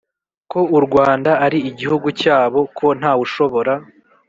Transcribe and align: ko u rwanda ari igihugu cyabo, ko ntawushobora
ko 0.51 0.59
u 0.77 0.79
rwanda 0.85 1.31
ari 1.45 1.57
igihugu 1.69 2.07
cyabo, 2.21 2.59
ko 2.77 2.87
ntawushobora 2.99 3.73